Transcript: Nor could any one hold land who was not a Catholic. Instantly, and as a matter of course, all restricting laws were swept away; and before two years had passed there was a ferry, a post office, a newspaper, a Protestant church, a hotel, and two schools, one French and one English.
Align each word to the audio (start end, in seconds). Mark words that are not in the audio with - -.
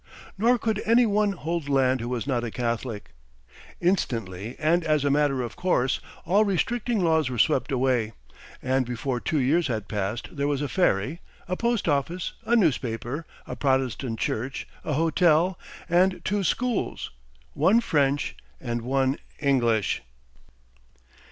Nor 0.35 0.57
could 0.57 0.81
any 0.83 1.05
one 1.05 1.33
hold 1.33 1.69
land 1.69 2.01
who 2.01 2.09
was 2.09 2.25
not 2.25 2.43
a 2.43 2.49
Catholic. 2.49 3.11
Instantly, 3.79 4.55
and 4.57 4.83
as 4.83 5.05
a 5.05 5.11
matter 5.11 5.43
of 5.43 5.55
course, 5.55 5.99
all 6.25 6.43
restricting 6.43 7.03
laws 7.03 7.29
were 7.29 7.37
swept 7.37 7.71
away; 7.71 8.13
and 8.63 8.83
before 8.83 9.19
two 9.19 9.37
years 9.37 9.67
had 9.67 9.87
passed 9.87 10.35
there 10.35 10.47
was 10.47 10.59
a 10.59 10.67
ferry, 10.67 11.19
a 11.47 11.55
post 11.55 11.87
office, 11.87 12.33
a 12.45 12.55
newspaper, 12.55 13.27
a 13.45 13.55
Protestant 13.55 14.17
church, 14.19 14.67
a 14.83 14.93
hotel, 14.93 15.59
and 15.87 16.25
two 16.25 16.43
schools, 16.43 17.11
one 17.53 17.79
French 17.79 18.35
and 18.59 18.81
one 18.81 19.19
English. 19.39 20.01